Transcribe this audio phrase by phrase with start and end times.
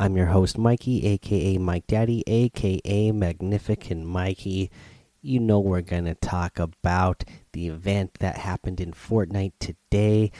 [0.00, 4.70] I'm your host, Mikey, aka Mike Daddy, aka Magnificent Mikey.
[5.22, 10.30] You know, we're going to talk about the event that happened in Fortnite today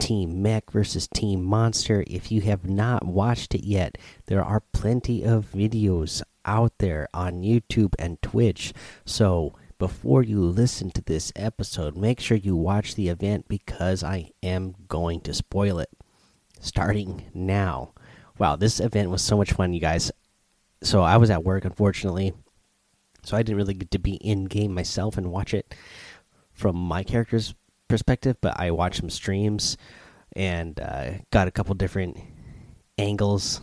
[0.00, 2.02] Team Mech versus Team Monster.
[2.08, 7.42] If you have not watched it yet, there are plenty of videos out there on
[7.42, 8.74] YouTube and Twitch.
[9.04, 14.32] So, before you listen to this episode, make sure you watch the event because I
[14.42, 15.90] am going to spoil it.
[16.58, 17.92] Starting now.
[18.38, 20.12] Wow, this event was so much fun, you guys.
[20.82, 22.32] So I was at work, unfortunately.
[23.24, 25.74] So I didn't really get to be in game myself and watch it
[26.52, 27.54] from my character's
[27.88, 29.76] perspective, but I watched some streams
[30.36, 32.16] and uh, got a couple different
[32.96, 33.60] angles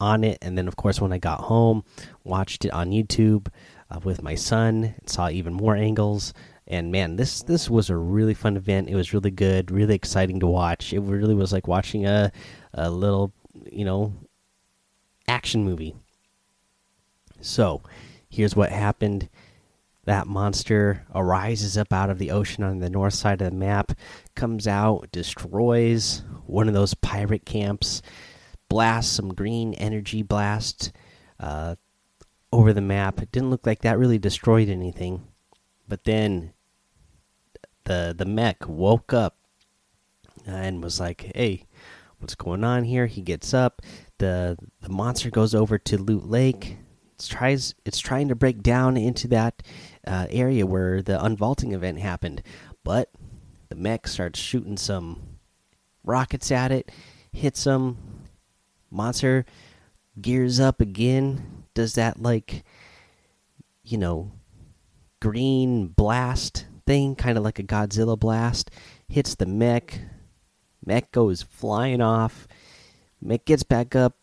[0.00, 0.38] on it.
[0.40, 1.84] And then, of course, when I got home,
[2.24, 3.48] watched it on YouTube
[3.90, 4.94] uh, with my son.
[4.98, 6.32] And saw even more angles,
[6.66, 8.88] and man, this this was a really fun event.
[8.88, 10.92] It was really good, really exciting to watch.
[10.92, 12.30] It really was like watching a
[12.74, 13.32] a little,
[13.70, 14.14] you know,
[15.26, 15.94] action movie.
[17.40, 17.82] So,
[18.28, 19.28] here's what happened.
[20.04, 23.92] That monster arises up out of the ocean on the north side of the map,
[24.34, 28.00] comes out, destroys one of those pirate camps,
[28.68, 30.92] blasts some green energy blast,
[31.38, 31.76] uh,
[32.52, 33.20] over the map.
[33.20, 35.26] It didn't look like that really destroyed anything.
[35.86, 36.52] But then
[37.84, 39.36] the the mech woke up
[40.46, 41.64] and was like, "Hey,
[42.18, 43.82] what's going on here?" He gets up.
[44.18, 46.76] the The monster goes over to Loot Lake.
[47.14, 49.62] It's tries it's trying to break down into that
[50.06, 52.42] uh, area where the unvaulting event happened,
[52.84, 53.10] but
[53.68, 55.38] the mech starts shooting some
[56.04, 56.90] rockets at it,
[57.32, 57.98] hits them.
[58.90, 59.44] Monster
[60.20, 62.64] gears up again, does that like
[63.82, 64.32] you know
[65.20, 68.70] green blast thing, kind of like a Godzilla blast,
[69.08, 70.00] hits the mech.
[70.84, 72.46] Mech goes flying off.
[73.20, 74.16] Mech gets back up,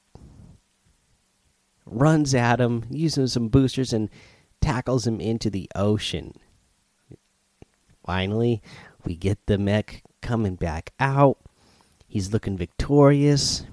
[1.86, 4.10] runs at him, using some boosters, and
[4.62, 6.34] tackles him into the ocean.
[8.06, 8.62] Finally,
[9.04, 11.38] we get the mech coming back out.
[12.08, 13.66] He's looking victorious,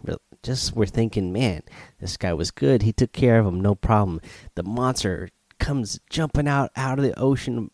[0.42, 1.62] just we're thinking, man,
[2.00, 2.82] this guy was good.
[2.82, 4.20] He took care of him, no problem.
[4.54, 5.28] The monster
[5.58, 7.70] comes jumping out out of the ocean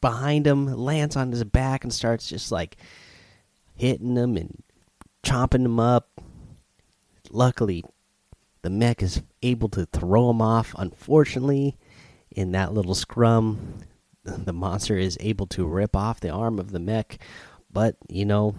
[0.00, 2.76] behind him, lands on his back, and starts just like
[3.78, 4.62] hitting them and
[5.24, 6.20] chomping them up.
[7.30, 7.84] Luckily,
[8.62, 10.74] the mech is able to throw him off.
[10.76, 11.76] Unfortunately,
[12.30, 13.78] in that little scrum,
[14.24, 17.18] the monster is able to rip off the arm of the mech.
[17.70, 18.54] But, you know,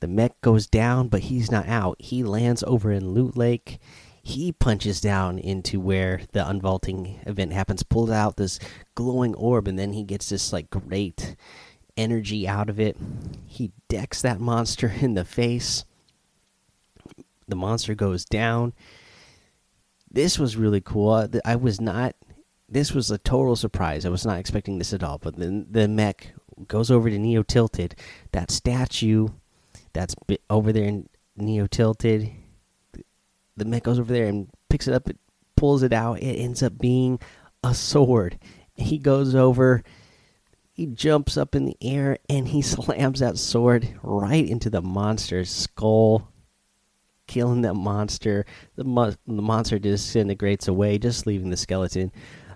[0.00, 1.96] the mech goes down, but he's not out.
[1.98, 3.78] He lands over in Loot Lake.
[4.22, 8.60] He punches down into where the unvaulting event happens, pulls out this
[8.94, 11.36] glowing orb, and then he gets this like great
[11.96, 12.96] energy out of it.
[13.46, 15.84] He decks that monster in the face.
[17.48, 18.72] The monster goes down.
[20.10, 21.28] This was really cool.
[21.44, 22.14] I was not.
[22.68, 24.04] This was a total surprise.
[24.04, 25.18] I was not expecting this at all.
[25.18, 26.32] But then the mech
[26.68, 27.96] goes over to Neo Tilted.
[28.32, 29.28] That statue
[29.92, 30.14] that's
[30.48, 32.30] over there in Neo Tilted.
[33.56, 35.18] The mech goes over there and picks it up, it
[35.56, 36.20] pulls it out.
[36.20, 37.20] It ends up being
[37.62, 38.38] a sword.
[38.74, 39.82] He goes over,
[40.80, 45.50] he jumps up in the air, and he slams that sword right into the monster's
[45.50, 46.32] skull,
[47.26, 48.46] killing that monster.
[48.76, 52.10] The, mo the monster disintegrates away, just leaving the skeleton.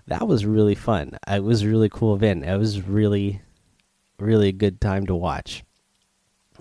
[0.07, 1.19] That was really fun.
[1.27, 2.45] It was a really cool event.
[2.45, 3.41] It was really,
[4.17, 5.63] really a good time to watch.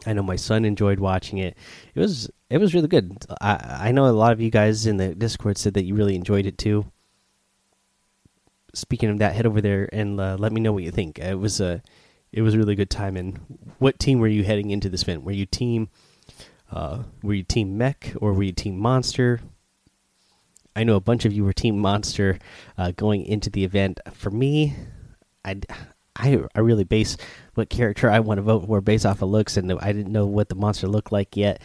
[0.04, 1.56] I know my son enjoyed watching it.
[1.94, 3.24] It was it was really good.
[3.40, 6.14] I I know a lot of you guys in the Discord said that you really
[6.14, 6.84] enjoyed it too.
[8.74, 11.18] Speaking of that, head over there and uh, let me know what you think.
[11.18, 11.82] It was a
[12.32, 13.16] it was a really good time.
[13.16, 13.38] And
[13.78, 15.24] what team were you heading into this event?
[15.24, 15.88] Were you team
[16.70, 19.40] uh, were you team Mech or were you team Monster?
[20.76, 22.38] I know a bunch of you were team Monster
[22.76, 24.00] uh, going into the event.
[24.12, 24.74] For me,
[25.44, 25.60] I
[26.16, 27.16] I I really base
[27.54, 30.26] what character I want to vote for based off of looks, and I didn't know
[30.26, 31.62] what the monster looked like yet.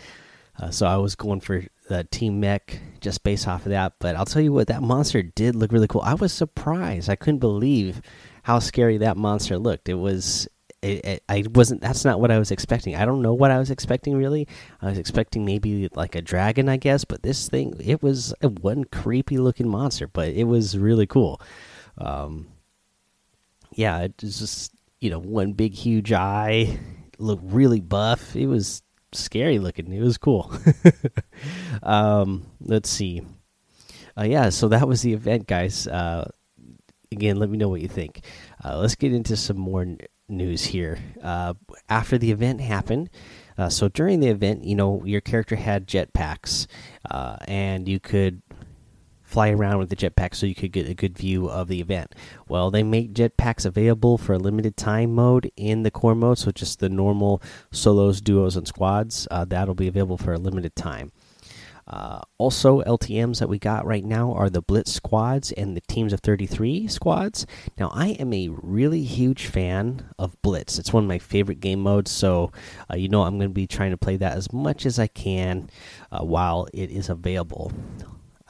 [0.60, 3.94] Uh, so I was going for the Team Mech just based off of that.
[4.00, 6.02] But I'll tell you what, that monster did look really cool.
[6.02, 7.10] I was surprised.
[7.10, 8.02] I couldn't believe
[8.44, 9.90] how scary that monster looked.
[9.90, 10.48] It was
[10.82, 11.82] it, it, I wasn't.
[11.82, 12.96] That's not what I was expecting.
[12.96, 14.48] I don't know what I was expecting really.
[14.82, 17.04] I was expecting maybe like a dragon, I guess.
[17.04, 21.42] But this thing, it was one creepy looking monster, but it was really cool.
[21.98, 22.48] Um,
[23.74, 24.72] yeah, it was just
[25.02, 26.80] you know one big huge eye,
[27.18, 28.36] looked really buff.
[28.36, 28.82] It was
[29.14, 29.92] scary looking.
[29.92, 30.52] It was cool.
[31.84, 33.22] um, let's see.
[34.18, 35.88] Uh, yeah, so that was the event, guys.
[35.88, 36.30] Uh,
[37.12, 38.26] again, let me know what you think.
[38.64, 39.86] Uh, let's get into some more
[40.28, 41.00] news here.
[41.24, 41.54] Uh,
[41.90, 43.10] after the event happened,
[43.58, 46.68] uh, so during the event, you know, your character had jetpacks,
[47.10, 48.42] uh, and you could
[49.30, 52.16] fly around with the jetpack so you could get a good view of the event.
[52.48, 56.52] Well, they make jetpacks available for a limited time mode in the core mode, so
[56.52, 57.40] just the normal
[57.72, 59.28] solos, duos, and squads.
[59.30, 61.12] Uh, that'll be available for a limited time.
[61.88, 66.12] Uh, also, LTMs that we got right now are the Blitz squads and the teams
[66.12, 67.46] of 33 squads.
[67.78, 70.80] Now, I am a really huge fan of Blitz.
[70.80, 72.52] It's one of my favorite game modes, so
[72.92, 75.08] uh, you know I'm going to be trying to play that as much as I
[75.08, 75.70] can
[76.12, 77.72] uh, while it is available.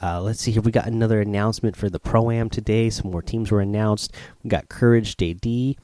[0.02, 0.62] Uh, let's see here.
[0.62, 2.88] We got another announcement for the Pro Am today.
[2.90, 4.14] Some more teams were announced.
[4.42, 5.76] We got Courage JD,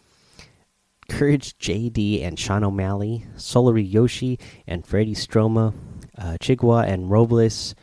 [1.09, 5.75] Courage JD, and Sean O'Malley, Solary Yoshi, and Freddie Stroma
[6.19, 7.75] uh, Chigua and Robles,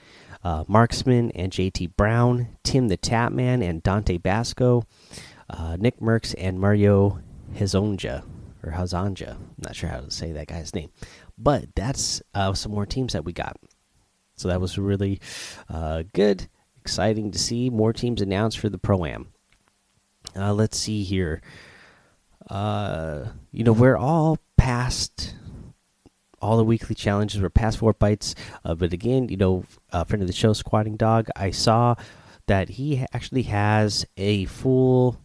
[0.44, 4.84] uh, Marksman and JT Brown, Tim the Tatman and Dante Basco,
[5.50, 7.20] uh, Nick Mercs and Mario
[7.56, 8.24] Hezonja
[8.64, 9.36] or Hazanja.
[9.36, 10.90] I'm not sure how to say that guy's name,
[11.38, 13.58] but that's uh, some more teams that we got.
[14.36, 15.20] So that was really
[15.70, 16.48] uh, good,
[16.80, 19.28] exciting to see more teams announced for the pro am.
[20.36, 21.42] Uh, let's see here.
[22.50, 25.36] Uh, you know, we're all past
[26.44, 28.36] all the weekly challenges were past Fortbytes.
[28.66, 31.96] Uh, but again, you know, a friend of the show, Squatting Dog, I saw
[32.48, 35.22] that he actually has a full,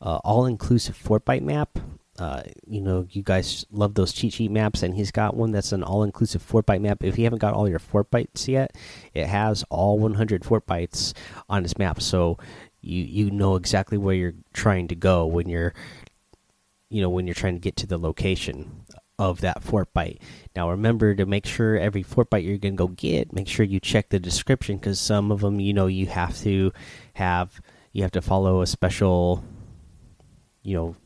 [0.00, 1.78] uh, all-inclusive Fortbyte map.
[2.18, 5.72] Uh, you know, you guys love those cheat sheet maps, and he's got one that's
[5.72, 7.04] an all-inclusive Fortbyte map.
[7.04, 8.74] If you haven't got all your Fortbytes yet,
[9.14, 11.12] it has all 100 Fortbytes
[11.48, 12.38] on his map, so
[12.80, 15.74] you you know exactly where you're trying to go when you're,
[16.88, 18.84] you know, when you're trying to get to the location
[19.18, 20.18] of that Fortbyte.
[20.54, 24.08] Now remember to make sure every Fortbyte you're gonna go get, make sure you check
[24.10, 26.72] the description because some of them, you know, you have to
[27.14, 27.60] have
[27.92, 29.42] you have to follow a special,
[30.62, 30.96] you know,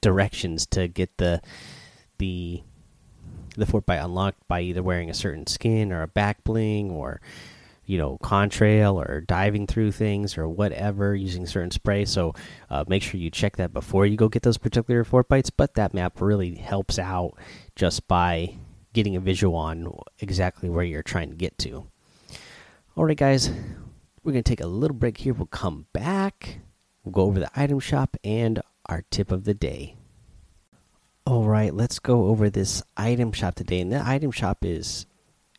[0.00, 1.40] directions to get the
[2.18, 2.62] the
[3.56, 7.20] the Fortbyte unlocked by either wearing a certain skin or a back bling or
[7.84, 12.04] you know contrail or diving through things or whatever using certain spray.
[12.04, 12.34] So
[12.68, 15.94] uh, make sure you check that before you go get those particular Fortbytes but that
[15.94, 17.32] map really helps out
[17.74, 18.56] just by
[18.92, 21.86] getting a visual on exactly where you're trying to get to.
[22.96, 23.50] All right guys
[24.22, 25.32] we're gonna take a little break here.
[25.32, 26.58] We'll come back.
[27.04, 29.94] We'll go over the item shop and our tip of the day
[31.26, 35.06] all right let's go over this item shop today and the item shop is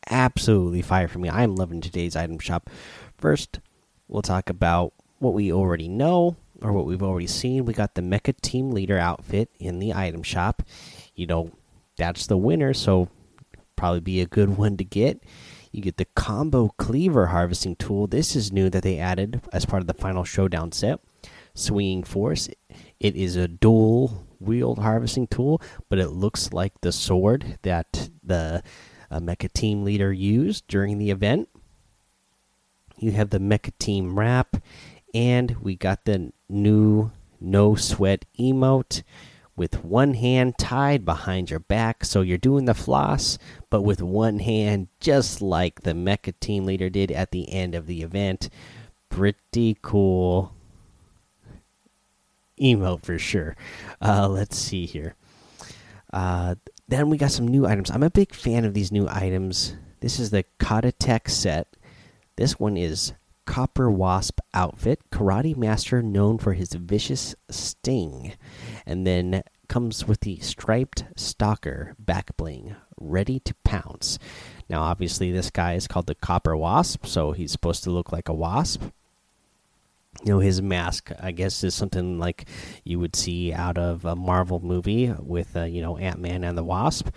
[0.10, 1.30] absolutely fire for me.
[1.30, 2.70] I'm loving today's item shop.
[3.18, 3.60] First,
[4.08, 7.66] we'll talk about what we already know or what we've already seen.
[7.66, 10.64] We got the Mecha Team Leader outfit in the item shop.
[11.16, 11.52] You know,
[11.98, 13.10] that's the winner, so
[13.76, 15.24] probably be a good one to get.
[15.72, 18.08] You get the Combo Cleaver Harvesting Tool.
[18.08, 21.00] This is new that they added as part of the final showdown set.
[21.54, 22.50] Swinging Force.
[23.02, 25.60] It is a dual wield harvesting tool,
[25.90, 28.62] but it looks like the sword that the
[29.10, 31.50] a mecha team leader used during the event.
[33.00, 34.58] You have the mecha team wrap,
[35.16, 39.02] and we got the new no sweat emote
[39.56, 42.06] with one hand tied behind your back.
[42.06, 43.40] So you're doing the floss,
[43.72, 47.88] but with one hand, just like the mecha team leader did at the end of
[47.88, 48.52] the event.
[49.10, 50.54] Pretty cool
[52.62, 53.56] emote for sure.
[54.02, 55.16] Uh, let's see here.
[56.14, 56.56] Uh,
[56.88, 57.90] then we got some new items.
[57.90, 59.76] I'm a big fan of these new items.
[60.02, 60.44] This is the
[61.00, 61.76] Tech set.
[62.36, 63.14] This one is
[63.46, 68.34] Copper Wasp outfit, Karate Master known for his vicious sting.
[68.86, 74.20] And then comes with the striped stalker back bling, ready to pounce.
[74.70, 78.28] Now, obviously, this guy is called the Copper Wasp, so he's supposed to look like
[78.28, 78.84] a wasp
[80.24, 82.46] you know his mask i guess is something like
[82.84, 86.64] you would see out of a marvel movie with uh, you know ant-man and the
[86.64, 87.10] wasp.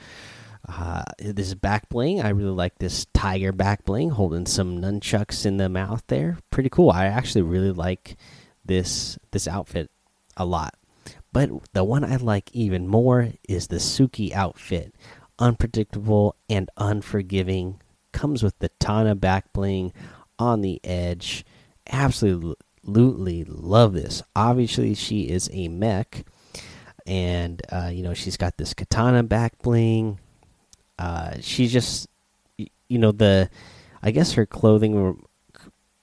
[0.66, 5.58] Uh, this back bling i really like this tiger back bling holding some nunchucks in
[5.58, 6.38] the mouth there.
[6.50, 6.90] Pretty cool.
[6.90, 8.16] I actually really like
[8.64, 9.90] this this outfit
[10.36, 10.74] a lot.
[11.32, 14.94] But the one i like even more is the Tsuki outfit.
[15.38, 17.80] Unpredictable and unforgiving.
[18.12, 19.92] Comes with the tana back bling
[20.38, 21.44] on the edge.
[21.90, 24.22] Absolutely absolutely love this.
[24.36, 26.24] Obviously, she is a mech.
[27.06, 30.18] and uh, you know she's got this katana back bling.
[30.98, 32.08] Uh, she's just,
[32.56, 33.50] you know, the,
[34.02, 35.20] I guess her clothing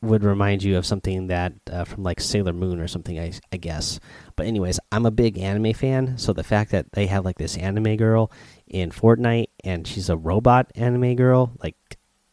[0.02, 3.58] would remind you of something that uh, from like Sailor Moon or something, I, I
[3.58, 4.02] guess.
[4.36, 7.56] But anyways, I'm a big anime fan, so the fact that they have like this
[7.56, 8.32] anime girl
[8.68, 11.78] in Fortnite and she's a robot anime girl, like,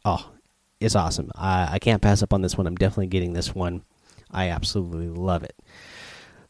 [0.04, 0.32] oh,
[0.80, 1.30] it's awesome.
[1.36, 2.66] I, I can't pass up on this one.
[2.66, 3.82] I'm definitely getting this one.
[4.30, 5.56] I absolutely love it.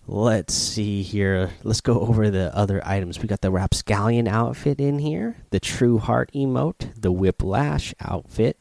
[0.06, 1.50] Let's see here.
[1.62, 3.20] Let's go over the other items.
[3.20, 8.56] We got the Rapscallion outfit in here, the True Heart emote, the Whiplash outfit,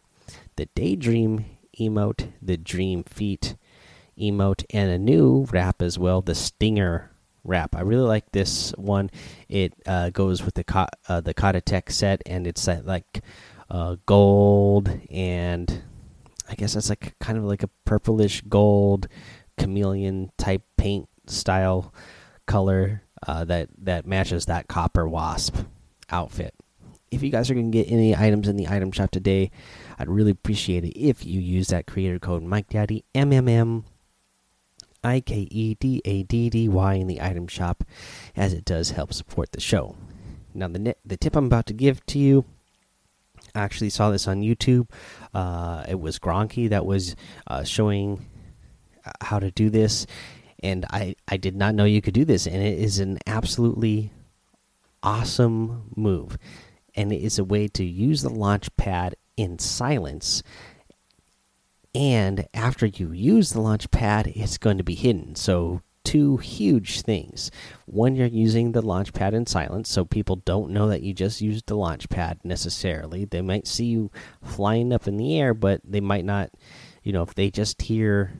[0.57, 1.45] the Daydream
[1.79, 3.55] emote, the Dream Feet
[4.19, 7.12] emote, and a new wrap as well, the Stinger
[7.45, 7.75] wrap.
[7.75, 9.09] I really like this one.
[9.47, 13.21] It uh, goes with the uh, the Karatech set, and it's like
[13.69, 15.81] uh, gold and
[16.50, 19.08] I guess that's like kind of like a purplish gold
[19.58, 21.94] chameleon type paint style
[22.46, 25.58] color uh, that that matches that copper wasp
[26.10, 26.54] outfit
[27.12, 29.51] if you guys are going to get any items in the item shop today,
[29.98, 33.86] I'd really appreciate it if you use that creator code Mike Daddy M M M
[35.04, 37.84] I K E D A D D Y in the item shop,
[38.36, 39.96] as it does help support the show.
[40.54, 42.46] Now, the the tip I'm about to give to you,
[43.56, 44.89] I actually saw this on YouTube.
[45.34, 47.16] Uh, it was Gronky that was
[47.48, 48.25] uh, showing
[49.06, 50.06] uh, how to do this,
[50.62, 54.12] and I I did not know you could do this, and it is an absolutely
[55.04, 56.38] awesome move
[56.98, 60.42] and it is a way to use the launch pad in silence.
[61.94, 65.36] And after you use the launch pad, it's going to be hidden.
[65.36, 67.51] So, two huge things.
[67.85, 71.41] One, you're using the launch pad in silence, so people don't know that you just
[71.41, 73.25] used the launch pad necessarily.
[73.25, 74.09] They might see you
[74.41, 76.51] flying up in the air, but they might not,
[77.03, 78.31] you know, if they just hear,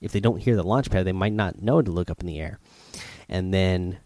[0.00, 2.26] if they don't hear the launch pad, they might not know to look up in
[2.26, 2.60] the air.
[3.28, 3.98] And then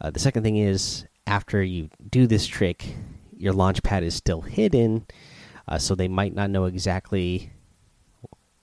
[0.00, 2.94] uh, the second thing is, after you do this trick,
[3.36, 5.04] your launch pad is still hidden,
[5.68, 7.52] uh, so they might not know exactly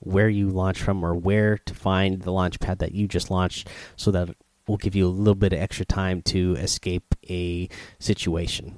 [0.00, 3.68] where you launch from or where to find the launch pad that you just launched,
[3.96, 4.30] so that
[4.66, 8.74] will give you a little bit of extra time to escape a situation.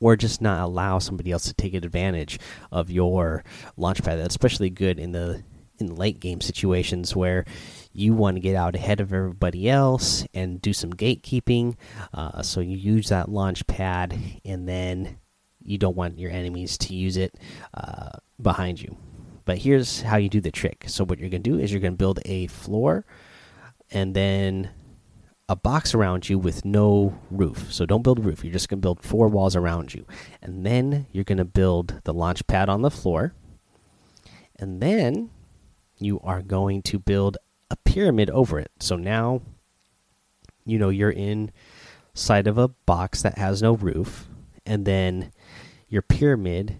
[0.00, 2.38] Or just not allow somebody else to take advantage
[2.70, 3.42] of your
[3.76, 4.18] launch pad.
[4.18, 5.42] That's especially good in the
[5.78, 7.44] in late game situations where
[7.92, 11.74] you want to get out ahead of everybody else and do some gatekeeping.
[12.12, 15.18] Uh, so you use that launch pad, and then
[15.62, 17.34] you don't want your enemies to use it
[17.72, 18.96] uh, behind you.
[19.44, 20.84] But here's how you do the trick.
[20.86, 23.04] So what you're going to do is you're going to build a floor,
[23.90, 24.70] and then
[25.48, 27.72] a box around you with no roof.
[27.72, 28.42] So don't build a roof.
[28.42, 30.06] You're just going to build four walls around you.
[30.40, 33.34] And then you're going to build the launch pad on the floor.
[34.56, 35.30] And then
[35.98, 37.36] you are going to build
[37.70, 38.70] a pyramid over it.
[38.80, 39.42] So now,
[40.64, 44.26] you know, you're inside of a box that has no roof,
[44.64, 45.30] and then
[45.88, 46.76] your pyramid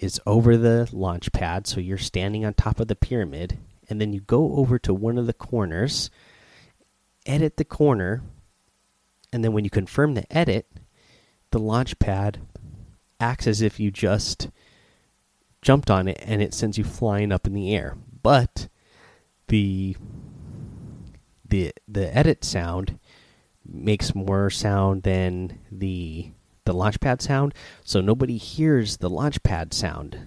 [0.00, 1.66] is over the launch pad.
[1.66, 5.18] So you're standing on top of the pyramid, and then you go over to one
[5.18, 6.10] of the corners,
[7.26, 8.22] edit the corner,
[9.32, 10.66] and then when you confirm the edit,
[11.50, 12.38] the launch pad
[13.20, 14.48] acts as if you just
[15.62, 17.96] jumped on it and it sends you flying up in the air.
[18.22, 18.68] But
[19.48, 19.96] the
[21.46, 22.98] the the edit sound
[23.66, 26.30] makes more sound than the
[26.70, 27.52] the launchpad sound,
[27.84, 30.18] so nobody hears the launchpad sound.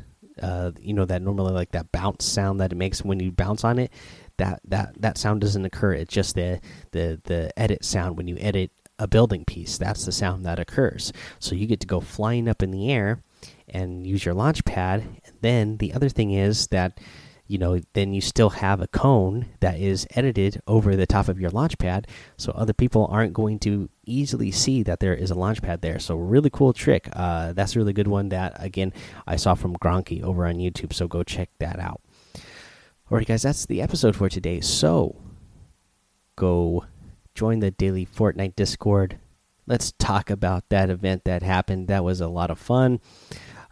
[0.42, 3.64] Uh, you know that normally like that bounce sound that it makes when you bounce
[3.64, 3.92] on it.
[4.38, 5.94] That that that sound doesn't occur.
[5.94, 6.60] It's just the
[6.92, 9.78] the the edit sound when you edit a building piece.
[9.78, 11.14] That's the sound that occurs.
[11.40, 13.22] So you get to go flying up in the air
[13.70, 15.02] and use your launch pad.
[15.02, 17.00] And then the other thing is that
[17.54, 21.40] you know, then you still have a cone that is edited over the top of
[21.40, 25.36] your launch pad, so other people aren't going to easily see that there is a
[25.36, 26.00] launch pad there.
[26.00, 27.08] So really cool trick.
[27.14, 28.92] Uh, that's a really good one that again
[29.28, 30.94] I saw from Gronky over on YouTube.
[30.94, 32.02] So go check that out.
[33.12, 34.60] Alright, guys, that's the episode for today.
[34.60, 35.16] So
[36.36, 36.86] go
[37.36, 39.20] join the daily Fortnite Discord.
[39.68, 41.88] Let's talk about that event that happened.
[41.88, 43.00] That was a lot of fun.